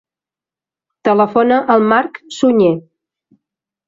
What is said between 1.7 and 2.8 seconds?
al Marc Suñe.